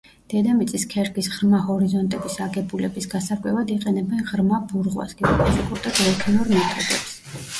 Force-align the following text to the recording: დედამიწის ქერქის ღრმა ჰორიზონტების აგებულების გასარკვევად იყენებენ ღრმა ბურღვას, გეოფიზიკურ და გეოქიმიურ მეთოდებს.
დედამიწის 0.33 0.83
ქერქის 0.93 1.27
ღრმა 1.33 1.57
ჰორიზონტების 1.65 2.37
აგებულების 2.45 3.07
გასარკვევად 3.11 3.73
იყენებენ 3.75 4.23
ღრმა 4.31 4.61
ბურღვას, 4.71 5.13
გეოფიზიკურ 5.19 5.83
და 5.85 5.93
გეოქიმიურ 6.01 6.51
მეთოდებს. 6.57 7.13